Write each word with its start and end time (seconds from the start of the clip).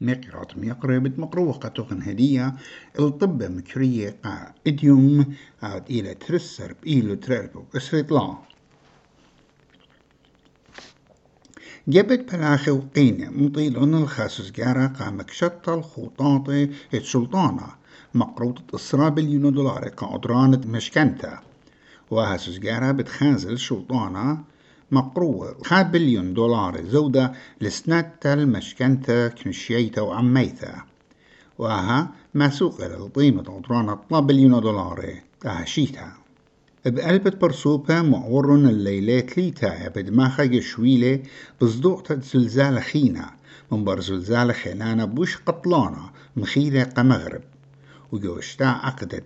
مقرات 0.00 0.58
ميقرب 0.58 1.20
مقروقة 1.20 1.68
تغن 1.68 2.02
هدية 2.02 2.54
الطبة 2.98 3.48
مكرية 3.48 4.16
قا 4.24 4.52
إديوم 4.66 5.34
عاد 5.62 5.90
إلى 5.90 6.14
ترسر 6.14 6.74
بإيلو 6.82 7.18
إسريط 7.76 8.12
لا. 8.12 8.36
جبت 11.88 12.34
بلاخي 12.34 12.70
وقينة 12.70 13.30
مطيلون 13.30 13.94
الخاسس 13.94 14.50
جارة 14.50 14.86
قامك 14.86 15.30
شطة 15.30 15.74
الخطاطة 15.74 16.68
السلطانة 16.94 17.66
مقروطة 18.14 18.76
إسراب 18.76 19.18
اليونو 19.18 19.50
دولار 19.50 19.88
قادرانة 19.88 20.60
مشكنتا 20.66 21.38
وهاسس 22.10 22.58
جارة 22.58 22.90
بتخازل 22.92 23.58
سلطانة 23.58 24.44
مقروة 24.90 25.56
خاد 25.64 25.92
بليون 25.92 26.34
دولار 26.34 26.84
زودة 26.84 27.32
لسنة 27.60 28.12
المشكنتا 28.26 29.28
كنشيتا 29.28 30.00
وعميتا. 30.00 30.82
وها 31.58 32.10
ما 32.34 32.48
سوق 32.48 32.86
للطيمة 32.86 33.44
عطرانا 33.48 33.94
طلا 33.94 34.20
بليون 34.20 34.60
دولار. 34.60 35.14
أهشيتا 35.46 36.12
بقلبة 36.86 37.30
برسوبة 37.30 38.02
معورن 38.02 38.66
الليلات 38.66 39.38
ليتا 39.38 39.88
بدماغها 39.88 40.60
شويلة 40.60 41.22
بصدوق 41.60 42.12
زلزال 42.12 42.82
خينا. 42.82 43.30
من 43.72 43.84
بر 43.84 44.00
زلزال 44.00 44.54
خيلانا 44.54 45.04
بوش 45.04 45.36
قطلانة 45.36 46.10
مخيلة 46.36 46.84
قمغرب. 46.84 47.42
وجوشتا 48.12 48.64
عقدة 48.64 49.22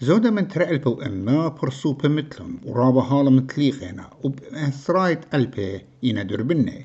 زودا 0.00 0.30
من 0.30 0.48
ترقلب 0.48 0.86
وإما 0.86 1.48
برسوبة 1.48 2.08
مثلهم 2.08 2.60
ورابا 2.64 3.02
هالا 3.02 3.30
متليقنا 3.30 4.10
وبأسرايت 4.22 5.24
قلبه 5.32 5.80
إنا 6.04 6.22
دربنة 6.22 6.84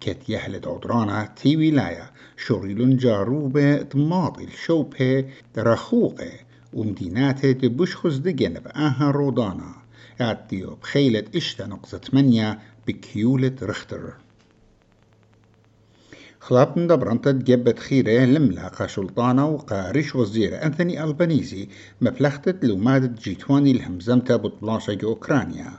كت 0.00 0.28
يهلد 0.28 0.68
عدرانا 0.68 1.32
تي 1.36 1.56
ولاية 1.56 2.10
شوريلون 2.36 2.96
جاروبة 2.96 3.82
طماطي 3.82 4.44
الشوبة 4.44 5.24
درخوقة 5.56 6.32
ومديناته 6.72 7.50
دبوش 7.50 7.96
خزدقن 7.96 8.54
بآها 8.54 9.10
رودانا 9.10 9.74
اعتيو 10.20 10.74
بخيلة 10.82 11.24
إشتا 11.36 11.66
نقصة 11.66 11.98
ثمانية 11.98 12.58
بكيولة 12.86 13.56
رختر. 13.62 14.23
خلابن 16.40 16.86
دبرنت 16.86 17.28
جبت 17.28 17.78
خيرة 17.78 18.24
لملاقة 18.24 18.86
سلطانة 18.86 19.48
وقارش 19.48 20.14
وزير 20.14 20.66
أنثوني 20.66 21.04
ألبانيزي 21.04 21.68
مفلختت 22.00 22.64
لومادة 22.64 23.06
جي 23.22 23.38
20 23.44 23.66
الهمزمتة 23.66 24.36
بطلاشة 24.36 24.98
أوكرانيا 25.04 25.72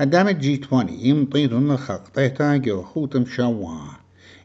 قدامت 0.00 0.36
جي 0.36 0.60
20 0.66 0.88
يمطيدن 0.88 1.70
الخاقطيتا 1.70 2.56
جو 2.56 2.82
خوتم 2.82 3.26
شوا 3.26 3.78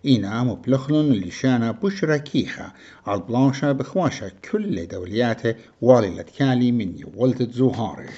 إينا 0.05 0.43
مبلخلن 0.43 1.11
اللي 1.11 1.31
شانا 1.31 1.71
بشرة 1.71 2.17
كيخة 2.17 2.73
على 3.07 3.21
البلاشة 3.21 3.71
بخواشة 3.71 4.31
كل 4.51 4.87
دولياته 4.87 5.55
والي 5.81 6.09
لتكالي 6.09 6.71
من 6.71 6.99
يولتت 6.99 7.51
زوهاري 7.51 8.09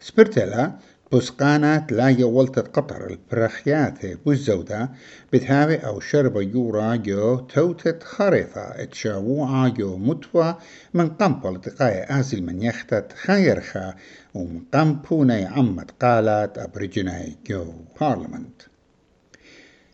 سبرتلا 0.00 0.78
بسقانات 1.12 1.92
لا 1.92 2.08
يولت 2.08 2.58
قطر. 2.58 3.10
البرخيات 3.10 4.06
بوزودة 4.06 4.90
بتهاوي 5.32 5.76
أو 5.76 6.00
شرب 6.00 6.36
يورا 6.36 6.96
جو 6.96 7.36
توتت 7.36 8.02
خريفة 8.02 8.60
اتشاووعا 8.60 9.68
جو 9.68 9.96
متوى 9.96 10.56
من 10.94 11.08
قمبل 11.08 11.60
تقايا 11.60 12.20
آزل 12.20 12.42
من 12.42 12.62
يختت 12.62 13.12
خيرخا 13.12 13.94
ومن 14.34 14.60
قمبوني 14.74 15.44
عمت 15.44 15.90
قالات 16.02 16.58
أبرجناي 16.58 17.36
جو 17.46 17.64
بارلمنت 18.00 18.62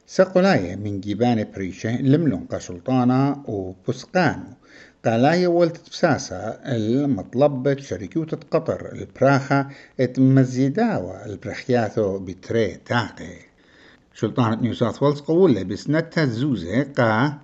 سقلاية 0.09 0.77
من 0.77 1.01
جيبان 1.01 1.47
بريشة 1.55 2.03
لملون 2.03 2.47
قسلطانة 2.51 3.43
وبسقانو 3.49 4.45
قالايا 5.05 5.49
ولت 5.49 5.91
بساسة 5.91 6.37
المطلبة 6.37 7.77
شركوتة 7.77 8.39
قطر 8.51 8.93
البراخة 8.93 9.69
اتمزيداوة 10.01 11.27
البرخياثو 11.27 12.19
بتري 12.19 12.75
تاقي. 12.75 13.39
سلطانة 14.15 14.63
نيو 14.63 14.75
ساوث 14.75 15.03
ويلز 15.03 15.21
قولة 15.21 15.63
بسنتها 15.63 16.25
زوزة 16.25 16.83
قا 16.83 17.39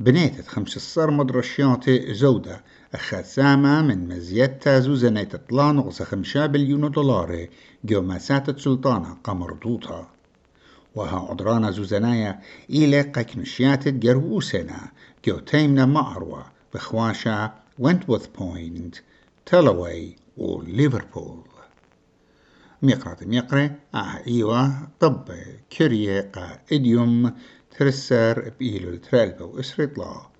بنيتت 0.00 0.46
خمس 0.46 0.76
الصر 0.76 1.10
مدرشياتي 1.10 2.14
زودة. 2.14 2.60
أخسامة 2.94 3.82
من 3.82 4.08
مزيتها 4.08 4.80
زوزة 4.80 5.08
نيت 5.10 5.36
طلان 5.36 5.78
غصة 5.78 6.04
خمسة 6.04 6.46
بليون 6.46 6.90
دولار 6.90 7.48
جو 7.84 8.02
مساتة 8.02 8.58
سلطانة 8.58 9.16
قمردوطة. 9.24 10.13
وها 10.94 11.26
عدرانا 11.30 11.70
زوزنايا 11.70 12.40
إلى 12.70 13.00
قكنشيات 13.00 13.88
جروسنا 13.88 14.90
جو 15.24 15.38
تيمنا 15.38 15.86
معروة 15.86 16.44
بخواشا 16.74 17.54
وينتوث 17.78 18.26
بوينت 18.26 18.96
تلوي 19.46 20.16
وليفربول 20.36 21.44
ميقرة 22.82 23.16
ميقرة 23.22 23.70
آه 23.94 24.20
إيوة 24.26 24.88
طب 25.00 25.24
كريه 25.78 26.30
قا 26.34 26.58
إديوم 26.72 27.32
ترسر 27.78 28.52
بإيلو 28.60 28.88
الترالبة 28.88 29.44
وإسرطلا 29.44 30.33